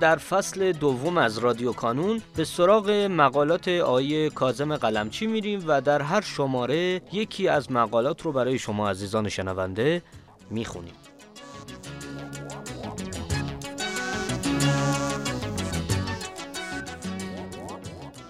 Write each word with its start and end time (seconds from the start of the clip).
در 0.00 0.16
فصل 0.16 0.72
دوم 0.72 1.18
از 1.18 1.38
رادیو 1.38 1.72
کانون 1.72 2.22
به 2.36 2.44
سراغ 2.44 2.90
مقالات 2.90 3.68
آیه 3.68 4.30
کازم 4.30 4.76
قلمچی 4.76 5.26
میریم 5.26 5.64
و 5.66 5.80
در 5.80 6.02
هر 6.02 6.20
شماره 6.20 7.02
یکی 7.12 7.48
از 7.48 7.72
مقالات 7.72 8.22
رو 8.22 8.32
برای 8.32 8.58
شما 8.58 8.90
عزیزان 8.90 9.28
شنونده 9.28 10.02
می‌خونیم. 10.50 10.94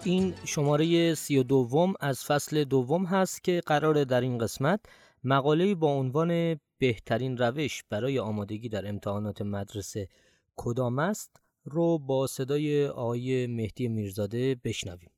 این 0.05 0.35
شماره 0.45 1.15
سی 1.15 1.39
و 1.39 1.43
دوم 1.43 1.95
از 2.01 2.25
فصل 2.25 2.65
دوم 2.65 3.05
هست 3.05 3.45
که 3.45 3.63
قراره 3.67 4.05
در 4.05 4.21
این 4.21 4.39
قسمت 4.39 4.81
مقاله 5.25 5.75
با 5.75 5.89
عنوان 5.93 6.61
بهترین 6.79 7.37
روش 7.39 7.85
برای 7.91 8.19
آمادگی 8.19 8.69
در 8.69 8.89
امتحانات 8.89 9.43
مدرسه 9.43 10.09
کدام 10.57 10.99
است؟ 10.99 11.46
رو 11.69 11.99
با 11.99 12.27
صدای 12.27 12.87
آقای 12.87 13.47
مهدی 13.47 13.89
میرزاده 13.89 14.55
بشنویم. 14.65 15.11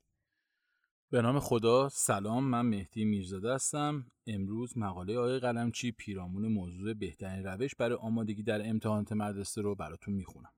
به 1.11 1.23
نام 1.23 1.41
خدا 1.41 1.89
سلام 1.89 2.45
من 2.45 2.67
مهدی 2.67 3.05
میرزاده 3.05 3.55
هستم. 3.55 4.11
امروز 4.27 4.79
مقاله 4.79 5.19
آقای 5.19 5.39
قلمچی 5.39 5.93
پیرامون 5.93 6.49
موضوع 6.49 6.95
بهترین 6.95 7.45
روش 7.45 7.75
برای 7.75 7.99
آمادگی 8.01 8.43
در 8.43 8.69
امتحانات 8.69 9.13
مدرسه 9.13 9.61
رو 9.61 9.75
براتون 9.75 10.15
می‌خونم. 10.15 10.53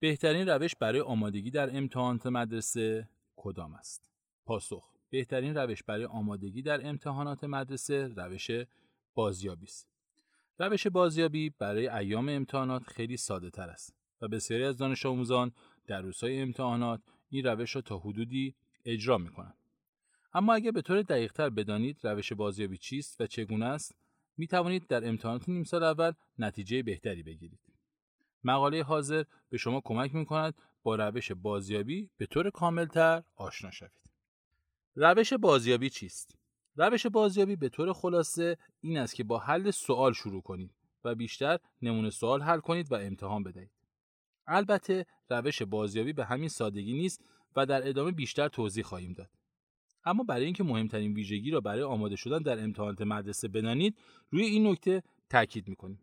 بهترین 0.00 0.48
روش 0.48 0.76
برای 0.76 1.00
آمادگی 1.00 1.50
در 1.50 1.76
امتحانات 1.76 2.26
مدرسه 2.26 3.08
کدام 3.36 3.74
است؟ 3.74 4.10
پاسخ 4.44 4.92
بهترین 5.10 5.54
روش 5.54 5.82
برای 5.82 6.04
آمادگی 6.04 6.62
در 6.62 6.88
امتحانات 6.88 7.44
مدرسه 7.44 8.08
روش 8.08 8.50
بازیابی 9.14 9.66
است. 9.66 9.88
روش 10.58 10.86
بازیابی 10.86 11.50
برای 11.50 11.88
ایام 11.88 12.28
امتحانات 12.28 12.82
خیلی 12.82 13.16
ساده 13.16 13.50
تر 13.50 13.68
است. 13.68 14.01
و 14.22 14.28
بسیاری 14.28 14.64
از 14.64 14.78
دانش 14.78 15.06
آموزان 15.06 15.52
در 15.86 16.02
روزهای 16.02 16.40
امتحانات 16.40 17.00
این 17.30 17.44
روش 17.44 17.76
را 17.76 17.82
تا 17.82 17.98
حدودی 17.98 18.54
اجرا 18.84 19.18
می 19.18 19.28
کنند. 19.28 19.54
اما 20.34 20.54
اگر 20.54 20.70
به 20.70 20.82
طور 20.82 21.02
دقیقتر 21.02 21.50
بدانید 21.50 21.98
روش 22.02 22.32
بازیابی 22.32 22.78
چیست 22.78 23.20
و 23.20 23.26
چگونه 23.26 23.66
است 23.66 23.94
می 24.36 24.46
توانید 24.46 24.86
در 24.86 25.08
امتحانات 25.08 25.48
نیم 25.48 25.64
سال 25.64 25.82
اول 25.82 26.12
نتیجه 26.38 26.82
بهتری 26.82 27.22
بگیرید. 27.22 27.60
مقاله 28.44 28.82
حاضر 28.82 29.24
به 29.50 29.58
شما 29.58 29.80
کمک 29.84 30.14
می 30.14 30.26
کند 30.26 30.54
با 30.82 30.96
روش 30.96 31.32
بازیابی 31.32 32.10
به 32.16 32.26
طور 32.26 32.50
کاملتر 32.50 33.22
آشنا 33.36 33.70
شوید. 33.70 33.90
روش 34.96 35.32
بازیابی 35.32 35.90
چیست؟ 35.90 36.36
روش 36.76 37.06
بازیابی 37.06 37.56
به 37.56 37.68
طور 37.68 37.92
خلاصه 37.92 38.56
این 38.80 38.98
است 38.98 39.14
که 39.14 39.24
با 39.24 39.38
حل 39.38 39.70
سوال 39.70 40.12
شروع 40.12 40.42
کنید 40.42 40.70
و 41.04 41.14
بیشتر 41.14 41.58
نمونه 41.82 42.10
سوال 42.10 42.42
حل 42.42 42.60
کنید 42.60 42.92
و 42.92 42.94
امتحان 42.94 43.42
بدهید. 43.42 43.70
البته 44.46 45.06
روش 45.30 45.62
بازیابی 45.62 46.12
به 46.12 46.24
همین 46.24 46.48
سادگی 46.48 46.92
نیست 46.92 47.24
و 47.56 47.66
در 47.66 47.88
ادامه 47.88 48.10
بیشتر 48.10 48.48
توضیح 48.48 48.84
خواهیم 48.84 49.12
داد. 49.12 49.30
اما 50.04 50.24
برای 50.24 50.44
اینکه 50.44 50.64
مهمترین 50.64 51.12
ویژگی 51.12 51.50
را 51.50 51.60
برای 51.60 51.82
آماده 51.82 52.16
شدن 52.16 52.38
در 52.38 52.62
امتحانات 52.62 53.02
مدرسه 53.02 53.48
بدانید 53.48 53.98
روی 54.30 54.44
این 54.44 54.66
نکته 54.66 55.02
تاکید 55.30 55.68
می‌کنیم. 55.68 56.00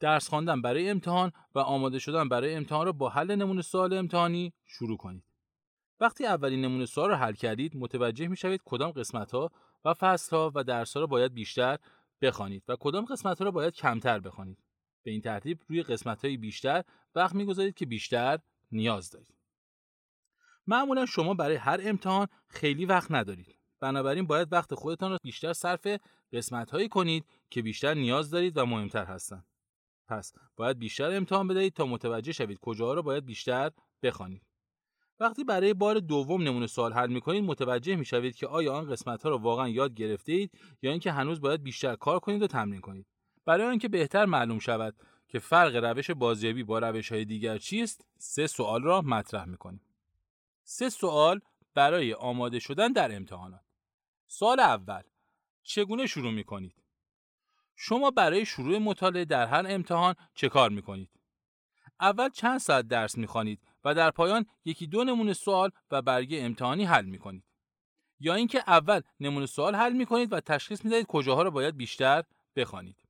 درس 0.00 0.28
خواندن 0.28 0.62
برای 0.62 0.90
امتحان 0.90 1.32
و 1.54 1.58
آماده 1.58 1.98
شدن 1.98 2.28
برای 2.28 2.54
امتحان 2.54 2.86
را 2.86 2.92
با 2.92 3.08
حل 3.08 3.34
نمونه 3.34 3.62
سوال 3.62 3.92
امتحانی 3.92 4.52
شروع 4.66 4.96
کنید. 4.96 5.24
وقتی 6.00 6.26
اولین 6.26 6.60
نمونه 6.60 6.86
سوال 6.86 7.10
را 7.10 7.16
حل 7.16 7.32
کردید 7.32 7.76
متوجه 7.76 8.28
می‌شوید 8.28 8.60
کدام 8.64 8.90
قسمت 8.90 9.32
ها 9.32 9.50
و 9.84 9.94
فصل 9.94 10.36
ها 10.36 10.52
و 10.54 10.64
درس 10.64 10.94
ها 10.94 11.00
را 11.00 11.06
باید 11.06 11.34
بیشتر 11.34 11.78
بخوانید 12.22 12.62
و 12.68 12.76
کدام 12.80 13.04
قسمت 13.04 13.38
ها 13.38 13.44
را 13.44 13.50
باید 13.50 13.74
کمتر 13.74 14.20
بخوانید. 14.20 14.58
به 15.02 15.10
این 15.10 15.20
ترتیب 15.20 15.60
روی 15.68 15.82
قسمت 15.82 16.24
های 16.24 16.36
بیشتر 16.36 16.84
وقت 17.14 17.34
می‌گذارید 17.34 17.74
که 17.74 17.86
بیشتر 17.86 18.38
نیاز 18.72 19.10
دارید. 19.10 19.34
معمولا 20.66 21.06
شما 21.06 21.34
برای 21.34 21.56
هر 21.56 21.80
امتحان 21.82 22.26
خیلی 22.48 22.84
وقت 22.84 23.12
ندارید. 23.12 23.58
بنابراین 23.80 24.26
باید 24.26 24.52
وقت 24.52 24.74
خودتان 24.74 25.10
را 25.10 25.18
بیشتر 25.22 25.52
صرف 25.52 25.86
قسمت 26.32 26.70
هایی 26.70 26.88
کنید 26.88 27.24
که 27.50 27.62
بیشتر 27.62 27.94
نیاز 27.94 28.30
دارید 28.30 28.56
و 28.56 28.66
مهمتر 28.66 29.04
هستند. 29.04 29.46
پس 30.08 30.32
باید 30.56 30.78
بیشتر 30.78 31.16
امتحان 31.16 31.48
بدهید 31.48 31.72
تا 31.72 31.86
متوجه 31.86 32.32
شوید 32.32 32.58
کجاها 32.58 32.94
را 32.94 33.02
باید 33.02 33.26
بیشتر 33.26 33.70
بخوانید. 34.02 34.42
وقتی 35.20 35.44
برای 35.44 35.74
بار 35.74 35.98
دوم 35.98 36.42
نمونه 36.42 36.66
سوال 36.66 36.92
حل 36.92 37.10
می 37.10 37.20
کنید 37.20 37.44
متوجه 37.44 37.96
می 37.96 38.04
شوید 38.04 38.36
که 38.36 38.46
آیا 38.46 38.72
آن 38.74 38.90
قسمت 38.90 39.22
ها 39.22 39.30
را 39.30 39.38
واقعا 39.38 39.68
یاد 39.68 39.94
گرفته 39.94 40.32
اید 40.32 40.50
یا 40.82 40.90
اینکه 40.90 41.12
هنوز 41.12 41.40
باید 41.40 41.62
بیشتر 41.62 41.96
کار 41.96 42.18
کنید 42.18 42.42
و 42.42 42.46
تمرین 42.46 42.80
کنید. 42.80 43.06
برای 43.48 43.66
آنکه 43.66 43.88
بهتر 43.88 44.24
معلوم 44.24 44.58
شود 44.58 44.94
که 45.28 45.38
فرق 45.38 45.76
روش 45.76 46.10
بازیابی 46.10 46.62
با 46.62 46.78
روش 46.78 47.12
های 47.12 47.24
دیگر 47.24 47.58
چیست 47.58 48.06
سه 48.18 48.46
سوال 48.46 48.82
را 48.82 49.02
مطرح 49.02 49.44
می‌کنیم. 49.44 49.80
سه 50.62 50.88
سوال 50.88 51.40
برای 51.74 52.14
آماده 52.14 52.58
شدن 52.58 52.92
در 52.92 53.16
امتحانات. 53.16 53.60
سوال 54.26 54.60
اول 54.60 55.02
چگونه 55.62 56.06
شروع 56.06 56.32
می‌کنید؟ 56.32 56.74
شما 57.76 58.10
برای 58.10 58.46
شروع 58.46 58.78
مطالعه 58.78 59.24
در 59.24 59.46
هر 59.46 59.66
امتحان 59.68 60.14
چه 60.34 60.48
کار 60.48 60.70
می‌کنید؟ 60.70 61.10
اول 62.00 62.28
چند 62.28 62.58
ساعت 62.58 62.88
درس 62.88 63.18
می‌خوانید 63.18 63.60
و 63.84 63.94
در 63.94 64.10
پایان 64.10 64.46
یکی 64.64 64.86
دو 64.86 65.04
نمونه 65.04 65.32
سوال 65.32 65.70
و 65.90 66.02
برگه 66.02 66.42
امتحانی 66.42 66.84
حل 66.84 67.04
می‌کنید. 67.04 67.44
یا 68.20 68.34
اینکه 68.34 68.64
اول 68.66 69.00
نمونه 69.20 69.46
سوال 69.46 69.74
حل 69.74 69.92
می‌کنید 69.92 70.32
و 70.32 70.40
تشخیص 70.40 70.84
می‌دهید 70.84 71.06
کجاها 71.06 71.42
را 71.42 71.50
باید 71.50 71.76
بیشتر 71.76 72.24
بخوانید. 72.56 73.07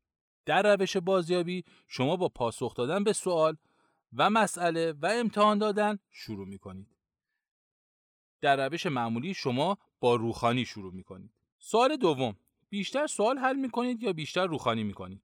در 0.49 0.77
روش 0.77 0.97
بازیابی 0.97 1.65
شما 1.87 2.17
با 2.17 2.29
پاسخ 2.29 2.75
دادن 2.75 3.05
به 3.05 3.13
سوال 3.13 3.57
و 4.13 4.31
مسئله 4.31 4.93
و 4.93 5.07
امتحان 5.07 5.59
دادن 5.59 5.99
شروع 6.11 6.47
می 6.47 6.59
کنید. 6.59 6.97
در 8.41 8.69
روش 8.69 8.87
معمولی 8.87 9.35
شما 9.35 9.79
با 10.01 10.15
روخانی 10.15 10.65
شروع 10.65 10.95
می 10.95 11.03
کنید. 11.05 11.31
سوال 11.59 11.97
دوم 11.97 12.37
بیشتر 12.69 13.07
سوال 13.07 13.39
حل 13.39 13.57
می 13.57 13.71
کنید 13.71 14.03
یا 14.03 14.13
بیشتر 14.13 14.47
روخانی 14.47 14.85
می 14.85 14.95
کنید؟ 14.95 15.23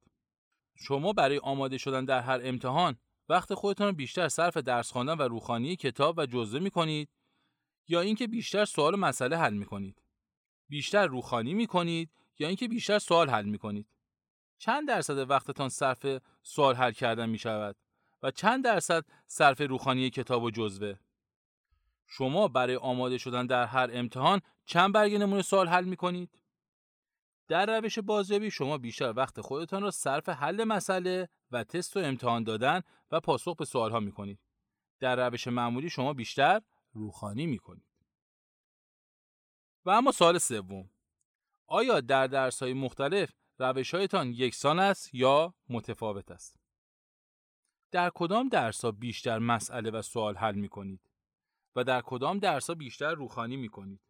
شما 0.74 1.12
برای 1.12 1.38
آماده 1.38 1.78
شدن 1.78 2.04
در 2.04 2.20
هر 2.20 2.40
امتحان 2.42 2.96
وقت 3.28 3.54
خودتان 3.54 3.92
بیشتر 3.92 4.28
صرف 4.28 4.56
درس 4.56 4.92
خواندن 4.92 5.18
و 5.18 5.22
روخانی 5.22 5.76
کتاب 5.76 6.18
و 6.18 6.26
جزوه 6.26 6.60
می 6.60 6.70
کنید 6.70 7.08
یا 7.88 8.00
اینکه 8.00 8.26
بیشتر 8.26 8.64
سوال 8.64 8.94
و 8.94 8.96
مسئله 8.96 9.36
حل 9.36 9.54
می 9.54 9.64
کنید؟ 9.64 10.02
بیشتر 10.68 11.06
روخانی 11.06 11.54
می 11.54 11.66
کنید 11.66 12.10
یا 12.38 12.48
اینکه 12.48 12.68
بیشتر 12.68 12.98
سوال 12.98 13.30
حل 13.30 13.44
می 13.44 13.58
کنید؟ 13.58 13.93
چند 14.58 14.88
درصد 14.88 15.30
وقتتان 15.30 15.68
صرف 15.68 16.06
سوال 16.42 16.74
حل 16.74 16.92
کردن 16.92 17.28
می 17.28 17.38
شود 17.38 17.76
و 18.22 18.30
چند 18.30 18.64
درصد 18.64 19.04
صرف 19.26 19.60
روخانی 19.60 20.10
کتاب 20.10 20.42
و 20.42 20.50
جزوه 20.50 20.94
شما 22.06 22.48
برای 22.48 22.76
آماده 22.76 23.18
شدن 23.18 23.46
در 23.46 23.66
هر 23.66 23.90
امتحان 23.92 24.40
چند 24.66 24.92
برگ 24.92 25.14
نمونه 25.14 25.42
سوال 25.42 25.68
حل 25.68 25.84
می 25.84 25.96
کنید؟ 25.96 26.38
در 27.48 27.80
روش 27.80 27.98
بازیابی 27.98 28.50
شما 28.50 28.78
بیشتر 28.78 29.12
وقت 29.16 29.40
خودتان 29.40 29.82
را 29.82 29.90
صرف 29.90 30.28
حل 30.28 30.64
مسئله 30.64 31.28
و 31.50 31.64
تست 31.64 31.96
و 31.96 32.00
امتحان 32.00 32.44
دادن 32.44 32.80
و 33.10 33.20
پاسخ 33.20 33.56
به 33.56 33.64
سوال 33.64 33.90
ها 33.90 34.00
می 34.00 34.12
کنید. 34.12 34.38
در 35.00 35.28
روش 35.28 35.46
معمولی 35.46 35.90
شما 35.90 36.12
بیشتر 36.12 36.62
روخانی 36.92 37.46
می 37.46 37.58
کنید. 37.58 37.86
و 39.84 39.90
اما 39.90 40.12
سوال 40.12 40.38
سوم 40.38 40.90
آیا 41.66 42.00
در 42.00 42.26
درس 42.26 42.62
های 42.62 42.72
مختلف 42.72 43.32
روشهایتان 43.58 44.32
یکسان 44.32 44.78
است 44.78 45.14
یا 45.14 45.54
متفاوت 45.68 46.30
است؟ 46.30 46.56
در 47.90 48.10
کدام 48.14 48.48
درس 48.48 48.84
ها 48.84 48.90
بیشتر 48.90 49.38
مسئله 49.38 49.90
و 49.90 50.02
سوال 50.02 50.36
حل 50.36 50.54
می 50.54 50.68
کنید 50.68 51.00
و 51.76 51.84
در 51.84 52.00
کدام 52.00 52.38
درس 52.38 52.66
ها 52.70 52.74
بیشتر 52.74 53.14
روخانی 53.14 53.56
می 53.56 53.68
کنید 53.68 54.00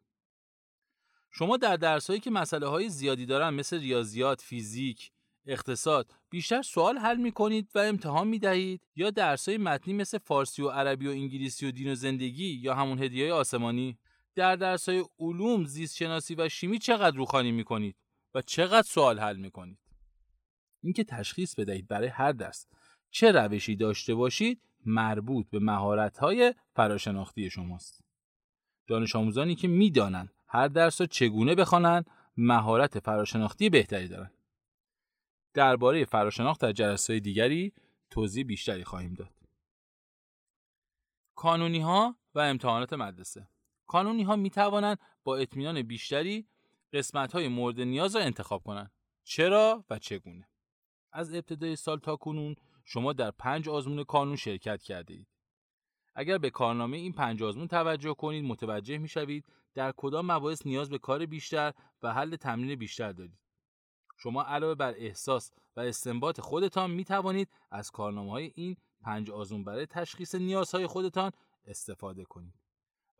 شما 1.30 1.56
در 1.56 1.76
درس 1.76 2.06
هایی 2.06 2.20
که 2.20 2.30
مسئله 2.30 2.66
های 2.66 2.88
زیادی 2.88 3.26
دارن 3.26 3.54
مثل 3.54 3.80
ریاضیات، 3.80 4.40
فیزیک، 4.40 5.12
اقتصاد 5.46 6.14
بیشتر 6.30 6.62
سوال 6.62 6.98
حل 6.98 7.16
می 7.16 7.32
کنید 7.32 7.70
و 7.74 7.78
امتحان 7.78 8.28
می 8.28 8.38
دهید 8.38 8.86
یا 8.96 9.10
درس 9.10 9.48
های 9.48 9.58
متنی 9.58 9.94
مثل 9.94 10.18
فارسی 10.18 10.62
و 10.62 10.68
عربی 10.68 11.06
و 11.06 11.10
انگلیسی 11.10 11.66
و 11.66 11.70
دین 11.70 11.92
و 11.92 11.94
زندگی 11.94 12.46
یا 12.46 12.74
همون 12.74 13.02
هدیه 13.02 13.32
آسمانی؟ 13.32 13.98
در 14.34 14.56
درس 14.56 14.88
های 14.88 15.04
علوم، 15.18 15.64
زیست 15.64 15.96
شناسی 15.96 16.34
و 16.34 16.48
شیمی 16.48 16.78
چقدر 16.78 17.16
روخانی 17.16 17.52
می‌کنید؟ 17.52 17.96
و 18.34 18.42
چقدر 18.42 18.82
سوال 18.82 19.18
حل 19.18 19.36
می‌کنید. 19.36 19.78
اینکه 20.82 21.04
تشخیص 21.04 21.54
بدهید 21.54 21.88
برای 21.88 22.08
هر 22.08 22.32
درس 22.32 22.66
چه 23.10 23.32
روشی 23.32 23.76
داشته 23.76 24.14
باشید 24.14 24.62
مربوط 24.86 25.50
به 25.50 25.58
مهارت 25.58 26.18
های 26.18 26.54
فراشناختی 26.76 27.50
شماست. 27.50 28.04
دانش 28.86 29.16
آموزانی 29.16 29.54
که 29.54 29.68
می‌دانند 29.68 30.32
هر 30.46 30.68
درس 30.68 31.00
را 31.00 31.06
چگونه 31.06 31.54
بخوانند 31.54 32.10
مهارت 32.36 32.98
فراشناختی 32.98 33.70
بهتری 33.70 34.08
دارند. 34.08 34.34
درباره 35.54 36.04
فراشناخت 36.04 36.60
در 36.60 36.72
جلسه 36.72 37.20
دیگری 37.20 37.72
توضیح 38.10 38.44
بیشتری 38.44 38.84
خواهیم 38.84 39.14
داد. 39.14 39.34
کانونی 41.34 41.80
ها 41.80 42.16
و 42.34 42.40
امتحانات 42.40 42.92
مدرسه 42.92 43.48
کانونی 43.86 44.22
ها 44.22 44.36
می 44.36 44.50
توانند 44.50 44.98
با 45.24 45.36
اطمینان 45.36 45.82
بیشتری 45.82 46.48
قسمت 46.94 47.32
های 47.32 47.48
مورد 47.48 47.80
نیاز 47.80 48.16
را 48.16 48.22
انتخاب 48.22 48.62
کنند. 48.62 48.92
چرا 49.24 49.84
و 49.90 49.98
چگونه؟ 49.98 50.48
از 51.12 51.34
ابتدای 51.34 51.76
سال 51.76 51.98
تا 51.98 52.16
کنون 52.16 52.56
شما 52.84 53.12
در 53.12 53.30
پنج 53.30 53.68
آزمون 53.68 54.04
کانون 54.04 54.36
شرکت 54.36 54.82
کرده 54.82 55.14
اید. 55.14 55.28
اگر 56.14 56.38
به 56.38 56.50
کارنامه 56.50 56.96
این 56.96 57.12
پنج 57.12 57.42
آزمون 57.42 57.68
توجه 57.68 58.14
کنید 58.14 58.44
متوجه 58.44 58.98
می 58.98 59.08
شوید 59.08 59.44
در 59.74 59.92
کدام 59.96 60.32
مباحث 60.32 60.66
نیاز 60.66 60.90
به 60.90 60.98
کار 60.98 61.26
بیشتر 61.26 61.72
و 62.02 62.12
حل 62.12 62.36
تمرین 62.36 62.78
بیشتر 62.78 63.12
دارید. 63.12 63.38
شما 64.16 64.42
علاوه 64.42 64.74
بر 64.74 64.94
احساس 64.96 65.52
و 65.76 65.80
استنباط 65.80 66.40
خودتان 66.40 66.90
می 66.90 67.04
توانید 67.04 67.48
از 67.70 67.90
کارنامه 67.90 68.30
های 68.30 68.52
این 68.54 68.76
پنج 69.00 69.30
آزمون 69.30 69.64
برای 69.64 69.86
تشخیص 69.86 70.34
نیازهای 70.34 70.86
خودتان 70.86 71.32
استفاده 71.66 72.24
کنید 72.24 72.63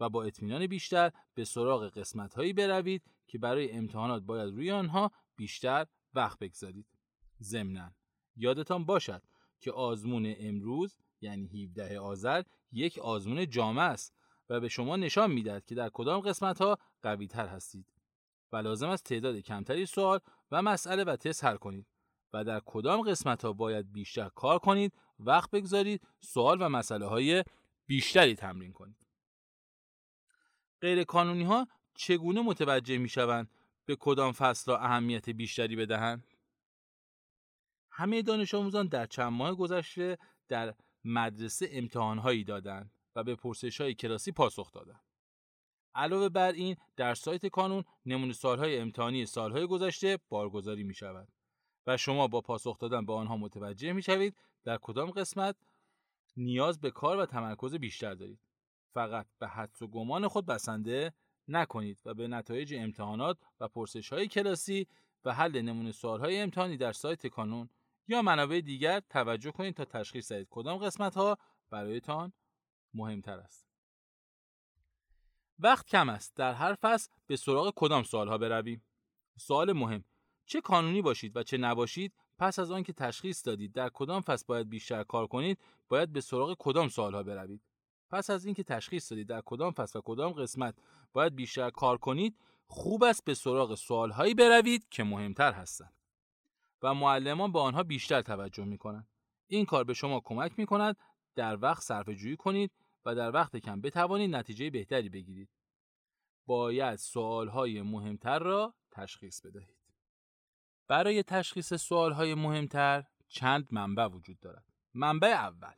و 0.00 0.08
با 0.08 0.24
اطمینان 0.24 0.66
بیشتر 0.66 1.12
به 1.34 1.44
سراغ 1.44 1.88
قسمت 1.88 2.34
هایی 2.34 2.52
بروید 2.52 3.02
که 3.26 3.38
برای 3.38 3.72
امتحانات 3.72 4.22
باید 4.22 4.54
روی 4.54 4.70
آنها 4.70 5.10
بیشتر 5.36 5.86
وقت 6.14 6.38
بگذارید. 6.38 6.86
ضمناً 7.42 7.90
یادتان 8.36 8.84
باشد 8.84 9.22
که 9.60 9.72
آزمون 9.72 10.34
امروز 10.38 10.96
یعنی 11.20 11.64
17 11.64 11.98
آذر 11.98 12.42
یک 12.72 12.98
آزمون 12.98 13.50
جامع 13.50 13.82
است 13.82 14.14
و 14.48 14.60
به 14.60 14.68
شما 14.68 14.96
نشان 14.96 15.30
می‌دهد 15.30 15.64
که 15.64 15.74
در 15.74 15.90
کدام 15.92 16.20
قسمت 16.20 16.58
ها 16.58 16.78
قوی 17.02 17.26
تر 17.26 17.46
هستید 17.46 17.86
و 18.52 18.56
لازم 18.56 18.88
است 18.88 19.04
تعداد 19.04 19.36
کمتری 19.36 19.86
سوال 19.86 20.18
و 20.50 20.62
مسئله 20.62 21.04
و 21.04 21.16
تست 21.16 21.44
حل 21.44 21.56
کنید 21.56 21.86
و 22.32 22.44
در 22.44 22.60
کدام 22.64 23.02
قسمت 23.02 23.44
ها 23.44 23.52
باید 23.52 23.92
بیشتر 23.92 24.28
کار 24.28 24.58
کنید 24.58 24.92
وقت 25.18 25.50
بگذارید 25.50 26.02
سوال 26.20 26.62
و 26.62 26.68
مسئله 26.68 27.06
های 27.06 27.44
بیشتری 27.86 28.34
تمرین 28.34 28.72
کنید 28.72 29.03
غیر 30.84 31.04
کانونی 31.04 31.44
ها 31.44 31.68
چگونه 31.94 32.40
متوجه 32.42 32.98
می 32.98 33.08
شوند 33.08 33.50
به 33.86 33.96
کدام 33.96 34.32
فصل 34.32 34.72
را 34.72 34.78
اهمیت 34.78 35.30
بیشتری 35.30 35.76
بدهند 35.76 36.24
همه 37.90 38.22
دانش 38.22 38.54
آموزان 38.54 38.86
در 38.86 39.06
چند 39.06 39.32
ماه 39.32 39.54
گذشته 39.54 40.18
در 40.48 40.74
مدرسه 41.04 41.68
امتحانهایی 41.72 42.44
دادند 42.44 42.90
و 43.16 43.24
به 43.24 43.34
پرسش 43.34 43.80
های 43.80 43.94
کلاسی 43.94 44.32
پاسخ 44.32 44.72
دادند. 44.72 45.00
علاوه 45.94 46.28
بر 46.28 46.52
این 46.52 46.76
در 46.96 47.14
سایت 47.14 47.46
کانون 47.46 47.84
نمونه 48.06 48.32
سالهای 48.32 48.78
امتحانی 48.78 49.26
سالهای 49.26 49.66
گذشته 49.66 50.18
بارگذاری 50.28 50.84
می 50.84 50.94
شود 50.94 51.28
و 51.86 51.96
شما 51.96 52.28
با 52.28 52.40
پاسخ 52.40 52.78
دادن 52.78 53.06
به 53.06 53.12
آنها 53.12 53.36
متوجه 53.36 53.92
می 53.92 54.02
شوید 54.02 54.36
در 54.64 54.78
کدام 54.82 55.10
قسمت 55.10 55.56
نیاز 56.36 56.80
به 56.80 56.90
کار 56.90 57.18
و 57.18 57.26
تمرکز 57.26 57.74
بیشتر 57.74 58.14
دارید. 58.14 58.40
فقط 58.94 59.26
به 59.38 59.48
حدس 59.48 59.82
و 59.82 59.88
گمان 59.88 60.28
خود 60.28 60.46
بسنده 60.46 61.12
نکنید 61.48 61.98
و 62.04 62.14
به 62.14 62.28
نتایج 62.28 62.74
امتحانات 62.74 63.38
و 63.60 63.68
پرسش 63.68 64.12
های 64.12 64.28
کلاسی 64.28 64.86
و 65.24 65.32
حل 65.34 65.62
نمونه 65.62 65.92
سوال 65.92 66.20
امتحانی 66.24 66.76
در 66.76 66.92
سایت 66.92 67.26
کانون 67.26 67.68
یا 68.08 68.22
منابع 68.22 68.60
دیگر 68.60 69.00
توجه 69.00 69.50
کنید 69.50 69.74
تا 69.74 69.84
تشخیص 69.84 70.32
دهید 70.32 70.48
کدام 70.50 70.78
قسمت 70.78 71.14
ها 71.14 71.38
برایتان 71.70 72.32
مهمتر 72.94 73.38
است. 73.38 73.66
وقت 75.58 75.86
کم 75.86 76.08
است. 76.08 76.36
در 76.36 76.52
هر 76.52 76.74
فصل 76.74 77.10
به 77.26 77.36
سراغ 77.36 77.72
کدام 77.76 78.02
سوال 78.02 78.28
ها 78.28 78.38
برویم؟ 78.38 78.84
سوال 79.38 79.72
مهم 79.72 80.04
چه 80.46 80.60
کانونی 80.60 81.02
باشید 81.02 81.36
و 81.36 81.42
چه 81.42 81.56
نباشید 81.56 82.14
پس 82.38 82.58
از 82.58 82.70
آنکه 82.70 82.92
تشخیص 82.92 83.46
دادید 83.46 83.72
در 83.72 83.88
کدام 83.88 84.20
فصل 84.20 84.44
باید 84.48 84.68
بیشتر 84.68 85.02
کار 85.02 85.26
کنید 85.26 85.58
باید 85.88 86.12
به 86.12 86.20
سراغ 86.20 86.56
کدام 86.58 86.88
سوال 86.88 87.14
ها 87.14 87.22
بروید 87.22 87.62
پس 88.10 88.30
از 88.30 88.44
اینکه 88.44 88.62
تشخیص 88.62 89.12
دادید 89.12 89.28
در 89.28 89.40
کدام 89.40 89.72
فصل 89.72 89.98
و 89.98 90.02
کدام 90.04 90.32
قسمت 90.32 90.74
باید 91.12 91.34
بیشتر 91.34 91.70
کار 91.70 91.98
کنید 91.98 92.36
خوب 92.66 93.04
است 93.04 93.24
به 93.24 93.34
سراغ 93.34 93.74
سوال 93.74 94.10
هایی 94.10 94.34
بروید 94.34 94.88
که 94.90 95.04
مهمتر 95.04 95.52
هستند 95.52 95.92
و 96.82 96.94
معلمان 96.94 97.52
به 97.52 97.58
آنها 97.58 97.82
بیشتر 97.82 98.22
توجه 98.22 98.64
می 98.64 98.78
کنند. 98.78 99.08
این 99.46 99.64
کار 99.64 99.84
به 99.84 99.94
شما 99.94 100.20
کمک 100.20 100.58
می 100.58 100.66
کند 100.66 100.96
در 101.34 101.58
وقت 101.62 101.82
صرف 101.82 102.08
جویی 102.08 102.36
کنید 102.36 102.70
و 103.04 103.14
در 103.14 103.32
وقت 103.34 103.56
کم 103.56 103.80
بتوانید 103.80 104.36
نتیجه 104.36 104.70
بهتری 104.70 105.08
بگیرید. 105.08 105.48
باید 106.46 107.00
های 107.52 107.82
مهمتر 107.82 108.38
را 108.38 108.74
تشخیص 108.90 109.40
بدهید. 109.40 109.76
برای 110.88 111.22
تشخیص 111.22 111.92
های 111.92 112.34
مهمتر 112.34 113.04
چند 113.28 113.68
منبع 113.70 114.06
وجود 114.06 114.40
دارد. 114.40 114.64
منبع 114.94 115.28
اول 115.28 115.74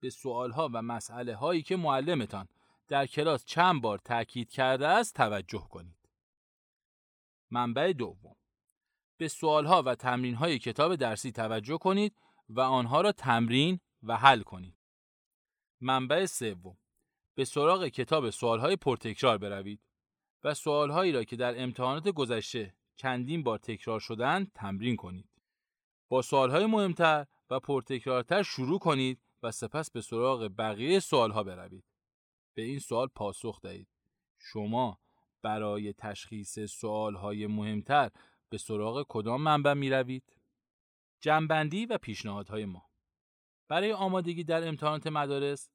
به 0.00 0.10
ها 0.54 0.70
و 0.72 0.82
مسئله 0.82 1.36
هایی 1.36 1.62
که 1.62 1.76
معلمتان 1.76 2.48
در 2.88 3.06
کلاس 3.06 3.44
چند 3.44 3.82
بار 3.82 3.98
تاکید 3.98 4.50
کرده 4.50 4.88
است 4.88 5.14
توجه 5.14 5.68
کنید. 5.70 6.08
منبع 7.50 7.92
دوم 7.92 8.36
به 9.16 9.28
سوالها 9.28 9.82
و 9.86 9.96
های 10.36 10.58
کتاب 10.58 10.96
درسی 10.96 11.32
توجه 11.32 11.78
کنید 11.78 12.16
و 12.48 12.60
آنها 12.60 13.00
را 13.00 13.12
تمرین 13.12 13.80
و 14.02 14.16
حل 14.16 14.42
کنید. 14.42 14.76
منبع 15.80 16.26
سوم 16.26 16.76
به 17.34 17.44
سراغ 17.44 17.86
کتاب 17.86 18.30
سوالهای 18.30 18.76
پرتکرار 18.76 19.38
بروید 19.38 19.80
و 20.44 20.54
سوالهایی 20.54 21.12
را 21.12 21.24
که 21.24 21.36
در 21.36 21.62
امتحانات 21.62 22.08
گذشته 22.08 22.74
چندین 22.96 23.42
بار 23.42 23.58
تکرار 23.58 24.00
شدن 24.00 24.46
تمرین 24.54 24.96
کنید. 24.96 25.28
با 26.08 26.22
سوالهای 26.22 26.66
مهمتر 26.66 27.26
و 27.50 27.60
پرتکرارتر 27.60 28.42
شروع 28.42 28.78
کنید 28.78 29.20
و 29.42 29.50
سپس 29.50 29.90
به 29.90 30.00
سراغ 30.00 30.50
بقیه 30.58 31.00
سوالها 31.00 31.42
بروید. 31.42 31.84
به 32.54 32.62
این 32.62 32.78
سوال 32.78 33.08
پاسخ 33.08 33.60
دهید. 33.60 33.88
شما 34.38 34.98
برای 35.42 35.92
تشخیص 35.92 36.58
سوالهای 36.58 37.46
مهمتر 37.46 38.10
به 38.48 38.58
سراغ 38.58 39.06
کدام 39.08 39.42
منبع 39.42 39.72
می 39.72 39.90
روید؟ 39.90 40.36
جنبندی 41.20 41.86
و 41.86 41.98
پیشنهادهای 41.98 42.64
ما 42.64 42.90
برای 43.68 43.92
آمادگی 43.92 44.44
در 44.44 44.68
امتحانات 44.68 45.06
مدارس 45.06 45.70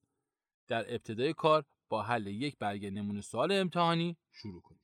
در 0.67 0.93
ابتدای 0.93 1.33
کار 1.33 1.65
با 1.89 2.03
حل 2.03 2.27
یک 2.27 2.57
برگه 2.57 2.89
نمونه 2.89 3.21
سوال 3.21 3.51
امتحانی 3.51 4.17
شروع 4.31 4.61
کنید. 4.61 4.81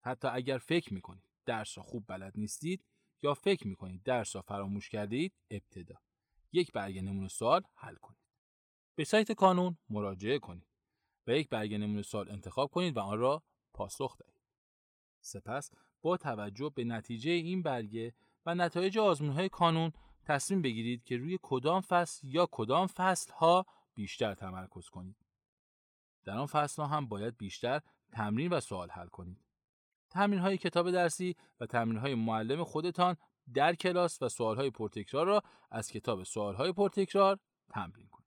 حتی 0.00 0.28
اگر 0.28 0.58
فکر 0.58 0.94
می 0.94 1.00
کنید 1.00 1.30
درس 1.46 1.78
خوب 1.78 2.04
بلد 2.08 2.32
نیستید 2.36 2.84
یا 3.22 3.34
فکر 3.34 3.68
می 3.68 3.76
کنید 3.76 4.02
درس 4.02 4.36
را 4.36 4.42
فراموش 4.42 4.88
کرده 4.88 5.16
اید 5.16 5.32
ابتدا 5.50 5.96
یک 6.52 6.72
برگه 6.72 7.02
نمونه 7.02 7.28
سوال 7.28 7.62
حل 7.74 7.94
کنید. 7.94 8.26
به 8.94 9.04
سایت 9.04 9.32
کانون 9.32 9.78
مراجعه 9.88 10.38
کنید 10.38 10.66
و 11.26 11.30
یک 11.30 11.48
برگه 11.48 11.78
نمونه 11.78 12.02
سوال 12.02 12.30
انتخاب 12.30 12.70
کنید 12.70 12.96
و 12.96 13.00
آن 13.00 13.18
را 13.18 13.42
پاسخ 13.74 14.18
دهید. 14.18 14.42
سپس 15.20 15.70
با 16.02 16.16
توجه 16.16 16.72
به 16.74 16.84
نتیجه 16.84 17.30
این 17.30 17.62
برگه 17.62 18.14
و 18.46 18.54
نتایج 18.54 18.98
های 18.98 19.48
کانون 19.48 19.92
تصمیم 20.24 20.62
بگیرید 20.62 21.04
که 21.04 21.16
روی 21.16 21.38
کدام 21.42 21.80
فصل 21.80 22.26
یا 22.28 22.48
کدام 22.50 22.86
فصل 22.86 23.32
ها 23.32 23.66
بیشتر 23.94 24.34
تمرکز 24.34 24.88
کنید. 24.88 25.16
در 26.24 26.38
آن 26.38 26.46
فصل 26.46 26.82
ها 26.82 26.88
هم 26.88 27.08
باید 27.08 27.36
بیشتر 27.36 27.80
تمرین 28.12 28.52
و 28.52 28.60
سوال 28.60 28.90
حل 28.90 29.06
کنید. 29.06 29.44
تمرین 30.10 30.40
های 30.40 30.58
کتاب 30.58 30.90
درسی 30.90 31.36
و 31.60 31.66
تمرین 31.66 31.98
های 31.98 32.14
معلم 32.14 32.64
خودتان 32.64 33.16
در 33.54 33.74
کلاس 33.74 34.22
و 34.22 34.28
سوال 34.28 34.56
های 34.56 34.70
پرتکرار 34.70 35.26
را 35.26 35.42
از 35.70 35.90
کتاب 35.90 36.22
سوال 36.22 36.54
های 36.54 36.72
پرتکرار 36.72 37.38
تمرین 37.68 38.08
کنید. 38.08 38.26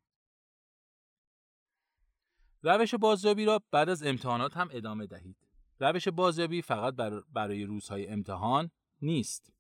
روش 2.64 2.96
بازیابی 2.96 3.46
را 3.46 3.62
بعد 3.72 3.90
از 3.90 4.04
امتحانات 4.04 4.58
هم 4.58 4.70
ادامه 4.72 5.08
دهید. 5.08 5.38
روش 5.80 6.08
بازیابی 6.08 6.62
فقط 6.62 6.96
برای 7.34 7.64
روزهای 7.64 8.08
امتحان 8.08 8.72
نیست. 9.02 9.54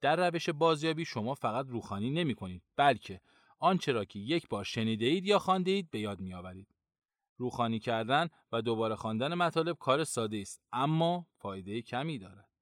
در 0.00 0.30
روش 0.30 0.48
بازیابی 0.48 1.04
شما 1.04 1.34
فقط 1.34 1.66
روخانی 1.68 2.10
نمی 2.10 2.34
کنید 2.34 2.62
بلکه 2.76 3.20
آنچه 3.58 3.92
را 3.92 4.04
که 4.04 4.18
یک 4.18 4.48
بار 4.48 4.64
شنیده 4.64 5.06
اید 5.06 5.26
یا 5.26 5.38
خوانده 5.38 5.70
اید 5.70 5.90
به 5.90 6.00
یاد 6.00 6.20
می 6.20 6.34
آورید. 6.34 6.74
روخانی 7.36 7.78
کردن 7.78 8.28
و 8.52 8.62
دوباره 8.62 8.96
خواندن 8.96 9.34
مطالب 9.34 9.78
کار 9.78 10.04
ساده 10.04 10.36
است 10.36 10.60
اما 10.72 11.26
فایده 11.38 11.82
کمی 11.82 12.18
دارد. 12.18 12.53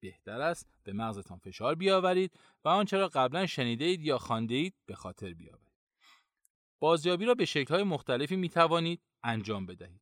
بهتر 0.00 0.40
است 0.40 0.66
به 0.84 0.92
مغزتان 0.92 1.38
فشار 1.38 1.74
بیاورید 1.74 2.38
و 2.64 2.68
آنچه 2.68 2.98
را 2.98 3.08
قبلا 3.08 3.46
شنیده 3.46 3.84
اید 3.84 4.02
یا 4.02 4.18
خوانده 4.18 4.54
اید 4.54 4.74
به 4.86 4.94
خاطر 4.94 5.34
بیاورید. 5.34 5.68
بازیابی 6.78 7.24
را 7.24 7.34
به 7.34 7.44
شکل‌های 7.44 7.82
مختلفی 7.82 8.36
می 8.36 8.48
توانید 8.48 9.02
انجام 9.22 9.66
بدهید. 9.66 10.00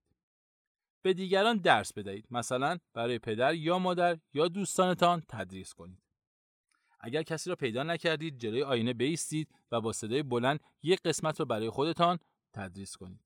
به 1.07 1.15
دیگران 1.15 1.57
درس 1.57 1.93
بدهید 1.93 2.27
مثلا 2.31 2.79
برای 2.95 3.19
پدر 3.19 3.55
یا 3.55 3.79
مادر 3.79 4.19
یا 4.35 4.49
دوستانتان 4.49 5.23
تدریس 5.29 5.75
کنید 5.75 6.03
اگر 7.01 7.23
کسی 7.23 7.51
را 7.51 7.57
پیدا 7.57 7.83
نکردید 7.83 8.39
جلوی 8.39 8.63
آینه 8.63 8.93
بیستید 8.93 9.49
و 9.73 9.81
با 9.81 9.93
صدای 9.93 10.23
بلند 10.23 10.61
یک 10.83 11.03
قسمت 11.03 11.41
را 11.41 11.47
برای 11.47 11.71
خودتان 11.71 12.19
تدریس 12.53 12.97
کنید 12.97 13.21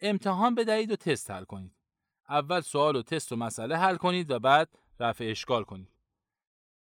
امتحان 0.00 0.54
بدهید 0.54 0.90
و 0.90 0.96
تست 0.96 1.30
حل 1.30 1.44
کنید 1.44 1.76
اول 2.28 2.60
سوال 2.60 2.96
و 2.96 3.02
تست 3.02 3.32
و 3.32 3.36
مسئله 3.36 3.76
حل 3.76 3.96
کنید 3.96 4.30
و 4.30 4.38
بعد 4.38 4.78
رفع 5.00 5.24
اشکال 5.24 5.64
کنید 5.64 5.90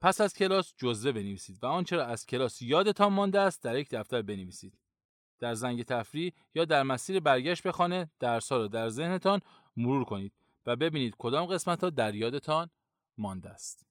پس 0.01 0.22
از 0.22 0.34
کلاس 0.34 0.74
جزوه 0.78 1.12
بنویسید 1.12 1.63
و 1.63 1.68
آنچه 1.68 1.96
را 1.96 2.06
از 2.06 2.25
کلاس 2.25 2.62
یادتان 2.62 3.13
مانده 3.13 3.39
است 3.39 3.63
در 3.63 3.78
یک 3.78 3.89
دفتر 3.89 4.22
بنویسید 4.22 4.80
در 5.39 5.54
زنگ 5.54 5.84
تفریح 5.84 6.34
یا 6.56 6.66
در 6.66 6.84
مسیر 6.84 7.20
برگشت 7.20 7.63
به 7.63 7.72
خانه 7.72 8.12
درسها 8.20 8.58
را 8.58 8.68
در 8.68 8.89
ذهنتان 8.89 9.42
مرور 9.78 10.04
کنید 10.04 10.34
و 10.66 10.75
ببینید 10.75 11.16
کدام 11.18 11.46
قسمت 11.46 11.84
ها 11.84 11.89
در 11.89 12.16
یادتان 12.16 12.70
مانده 13.18 13.50
است. 13.50 13.86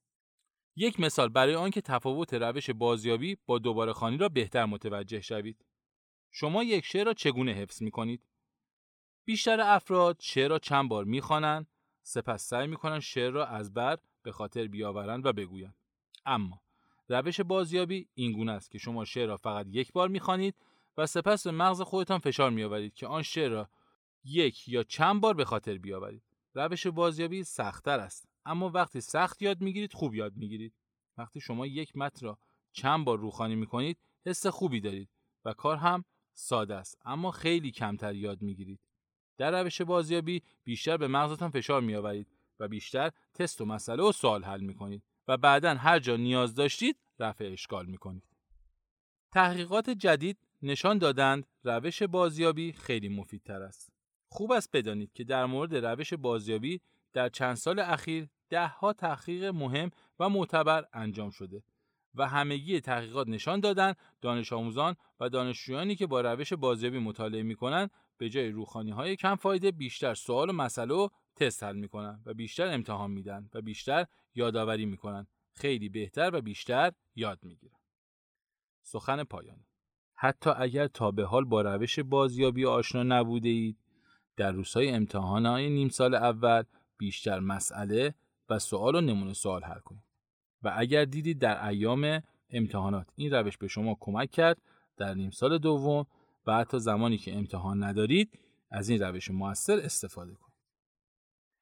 یک 0.76 1.00
مثال 1.00 1.28
برای 1.28 1.54
آنکه 1.54 1.80
تفاوت 1.80 2.34
روش 2.34 2.70
بازیابی 2.70 3.36
با 3.46 3.58
دوباره 3.58 3.92
خانی 3.92 4.16
را 4.16 4.28
بهتر 4.28 4.64
متوجه 4.64 5.20
شوید. 5.20 5.64
شما 6.30 6.64
یک 6.64 6.84
شعر 6.84 7.04
را 7.04 7.14
چگونه 7.14 7.52
حفظ 7.52 7.82
می 7.82 7.90
کنید؟ 7.90 8.22
بیشتر 9.24 9.60
افراد 9.60 10.16
شعر 10.20 10.48
را 10.50 10.58
چند 10.58 10.88
بار 10.88 11.04
می‌خوانند 11.04 11.66
سپس 12.02 12.48
سعی 12.48 12.66
می‌کنند 12.66 13.00
شعر 13.00 13.30
را 13.30 13.46
از 13.46 13.74
بر 13.74 13.98
به 14.22 14.32
خاطر 14.32 14.66
بیاورند 14.66 15.26
و 15.26 15.32
بگویند. 15.32 15.74
اما 16.26 16.60
روش 17.08 17.40
بازیابی 17.40 18.08
این 18.14 18.32
گونه 18.32 18.52
است 18.52 18.70
که 18.70 18.78
شما 18.78 19.04
شعر 19.04 19.26
را 19.26 19.36
فقط 19.36 19.66
یک 19.68 19.92
بار 19.92 20.08
می‌خوانید 20.08 20.54
و 20.96 21.06
سپس 21.06 21.46
به 21.46 21.52
مغز 21.52 21.80
خودتان 21.80 22.18
فشار 22.18 22.50
میآورید 22.50 22.94
که 22.94 23.06
آن 23.06 23.22
شعر 23.22 23.50
را 23.50 23.68
یک 24.24 24.68
یا 24.68 24.82
چند 24.82 25.20
بار 25.20 25.34
به 25.34 25.44
خاطر 25.44 25.78
بیاورید. 25.78 26.22
روش 26.54 26.86
بازیابی 26.86 27.44
سختتر 27.44 28.00
است 28.00 28.28
اما 28.44 28.68
وقتی 28.68 29.00
سخت 29.00 29.42
یاد 29.42 29.60
می‌گیرید 29.60 29.92
خوب 29.92 30.14
یاد 30.14 30.36
می‌گیرید. 30.36 30.74
وقتی 31.18 31.40
شما 31.40 31.66
یک 31.66 31.96
متن 31.96 32.26
را 32.26 32.38
چند 32.72 33.04
بار 33.04 33.18
روخانی 33.18 33.54
می‌کنید 33.54 33.98
حس 34.26 34.46
خوبی 34.46 34.80
دارید 34.80 35.08
و 35.44 35.52
کار 35.52 35.76
هم 35.76 36.04
ساده 36.34 36.74
است 36.74 36.98
اما 37.04 37.30
خیلی 37.30 37.70
کمتر 37.70 38.14
یاد 38.14 38.42
می‌گیرید. 38.42 38.80
در 39.38 39.62
روش 39.62 39.80
بازیابی 39.82 40.42
بیشتر 40.64 40.96
به 40.96 41.08
مغزتان 41.08 41.50
فشار 41.50 41.80
میآورید 41.80 42.28
و 42.60 42.68
بیشتر 42.68 43.10
تست 43.34 43.60
و 43.60 43.64
مسئله 43.64 44.02
و 44.02 44.12
سوال 44.12 44.44
حل 44.44 44.60
می‌کنید 44.60 45.02
و 45.28 45.36
بعدا 45.36 45.74
هر 45.74 45.98
جا 45.98 46.16
نیاز 46.16 46.54
داشتید 46.54 46.96
رفع 47.18 47.50
اشکال 47.52 47.86
می‌کنید 47.86 48.28
تحقیقات 49.32 49.90
جدید 49.90 50.38
نشان 50.62 50.98
دادند 50.98 51.46
روش 51.64 52.02
بازیابی 52.02 52.72
خیلی 52.72 53.08
مفیدتر 53.08 53.62
است. 53.62 53.92
خوب 54.28 54.52
است 54.52 54.70
بدانید 54.72 55.12
که 55.12 55.24
در 55.24 55.46
مورد 55.46 55.76
روش 55.76 56.14
بازیابی 56.14 56.80
در 57.12 57.28
چند 57.28 57.54
سال 57.54 57.78
اخیر 57.78 58.28
دهها 58.48 58.92
تحقیق 58.92 59.44
مهم 59.44 59.90
و 60.18 60.28
معتبر 60.28 60.84
انجام 60.92 61.30
شده 61.30 61.62
و 62.14 62.28
همگی 62.28 62.80
تحقیقات 62.80 63.28
نشان 63.28 63.60
دادند 63.60 63.96
دانش 64.20 64.52
آموزان 64.52 64.96
و 65.20 65.28
دانشجویانی 65.28 65.96
که 65.96 66.06
با 66.06 66.20
روش 66.20 66.52
بازیابی 66.52 66.98
مطالعه 66.98 67.42
می 67.42 67.54
کنند 67.54 67.90
به 68.18 68.28
جای 68.28 68.50
روخانی 68.50 68.90
های 68.90 69.16
کم 69.16 69.34
فایده 69.34 69.70
بیشتر 69.70 70.14
سوال 70.14 70.50
و 70.50 70.52
مسئله 70.52 70.94
و 70.94 71.08
تست 71.38 71.62
حل 71.62 71.76
می 71.76 71.88
کنند 71.88 72.22
و 72.26 72.34
بیشتر 72.34 72.66
امتحان 72.66 73.10
میدن 73.10 73.50
و 73.54 73.60
بیشتر 73.60 74.06
یادآوری 74.34 74.86
می 74.86 74.96
کنند 74.96 75.28
خیلی 75.54 75.88
بهتر 75.88 76.30
و 76.34 76.40
بیشتر 76.40 76.92
یاد 77.14 77.38
می 77.42 77.56
گیرن. 77.56 77.78
سخن 78.82 79.24
پایانی. 79.24 79.66
حتی 80.14 80.50
اگر 80.50 80.86
تا 80.86 81.10
به 81.10 81.24
حال 81.24 81.44
با 81.44 81.62
روش 81.62 81.98
بازیابی 81.98 82.66
آشنا 82.66 83.02
نبوده 83.02 83.48
اید 83.48 83.78
در 84.36 84.52
روزهای 84.52 84.88
امتحانهای 84.88 85.70
نیم 85.70 85.88
سال 85.88 86.14
اول 86.14 86.62
بیشتر 86.98 87.40
مسئله 87.40 88.14
و 88.48 88.58
سوال 88.58 88.94
و 88.94 89.00
نمونه 89.00 89.32
سوال 89.32 89.64
حل 89.64 89.80
کنید. 89.80 90.02
و 90.62 90.74
اگر 90.76 91.04
دیدید 91.04 91.38
در 91.38 91.66
ایام 91.66 92.22
امتحانات 92.50 93.06
این 93.16 93.30
روش 93.30 93.58
به 93.58 93.68
شما 93.68 93.96
کمک 94.00 94.30
کرد 94.30 94.62
در 94.96 95.14
نیم 95.14 95.30
سال 95.30 95.58
دوم 95.58 96.06
و 96.46 96.56
حتی 96.56 96.78
زمانی 96.78 97.18
که 97.18 97.36
امتحان 97.36 97.82
ندارید 97.82 98.38
از 98.70 98.88
این 98.88 99.02
روش 99.02 99.30
موثر 99.30 99.80
استفاده 99.80 100.34
کنید. 100.34 100.47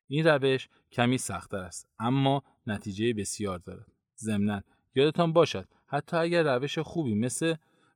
این 0.08 0.26
روش 0.26 0.68
کمی 0.92 1.18
سختتر 1.18 1.56
است 1.56 1.88
اما 1.98 2.42
نتیجه 2.66 3.12
بسیار 3.12 3.58
دارد 3.58 3.92
ضمنا 4.18 4.62
یادتان 4.94 5.32
باشد 5.32 5.68
حتی 5.86 6.16
اگر 6.16 6.42
روش 6.42 6.78
خوبی 6.78 7.14
مثل 7.14 7.54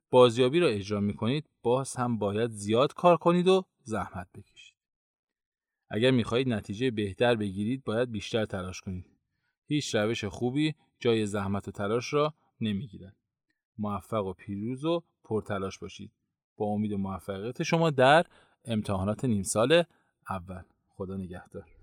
بازیابی 0.09 0.59
را 0.59 0.67
اجرا 0.67 0.99
می 0.99 1.13
کنید 1.13 1.49
باز 1.61 1.95
هم 1.95 2.17
باید 2.17 2.51
زیاد 2.51 2.93
کار 2.93 3.17
کنید 3.17 3.47
و 3.47 3.65
زحمت 3.83 4.27
بکشید. 4.35 4.75
اگر 5.89 6.11
می 6.11 6.23
خواهید 6.23 6.49
نتیجه 6.49 6.91
بهتر 6.91 7.35
بگیرید 7.35 7.83
باید 7.83 8.11
بیشتر 8.11 8.45
تلاش 8.45 8.81
کنید. 8.81 9.05
هیچ 9.65 9.95
روش 9.95 10.25
خوبی 10.25 10.75
جای 10.99 11.25
زحمت 11.25 11.67
و 11.67 11.71
تلاش 11.71 12.13
را 12.13 12.33
نمی‌گیرد. 12.61 13.15
موفق 13.77 14.25
و 14.25 14.33
پیروز 14.33 14.85
و 14.85 15.03
پرتلاش 15.23 15.79
باشید. 15.79 16.11
با 16.57 16.65
امید 16.65 16.93
موفقیت 16.93 17.63
شما 17.63 17.89
در 17.89 18.25
امتحانات 18.65 19.25
نیم 19.25 19.43
سال 19.43 19.83
اول. 20.29 20.63
خدا 20.87 21.17
نگهدار. 21.17 21.80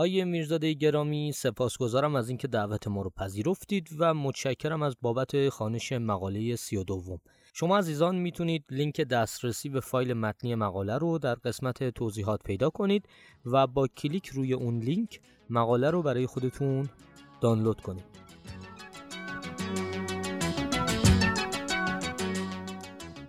آیه 0.00 0.24
میرزاده 0.24 0.72
گرامی 0.72 1.32
سپاسگزارم 1.32 2.16
از 2.16 2.28
اینکه 2.28 2.48
دعوت 2.48 2.88
ما 2.88 3.02
رو 3.02 3.10
پذیرفتید 3.10 3.88
و 3.98 4.14
متشکرم 4.14 4.82
از 4.82 4.96
بابت 5.02 5.48
خوانش 5.48 5.92
مقاله 5.92 6.56
سی 6.56 6.76
و 6.76 6.84
دوم. 6.84 7.20
شما 7.54 7.78
عزیزان 7.78 8.16
می‌تونید 8.16 8.64
لینک 8.70 9.00
دسترسی 9.00 9.68
به 9.68 9.80
فایل 9.80 10.12
متنی 10.12 10.54
مقاله 10.54 10.98
رو 10.98 11.18
در 11.18 11.34
قسمت 11.34 11.90
توضیحات 11.90 12.42
پیدا 12.42 12.70
کنید 12.70 13.08
و 13.46 13.66
با 13.66 13.88
کلیک 13.88 14.26
روی 14.26 14.52
اون 14.52 14.78
لینک 14.78 15.20
مقاله 15.50 15.90
رو 15.90 16.02
برای 16.02 16.26
خودتون 16.26 16.88
دانلود 17.40 17.80
کنید. 17.80 18.17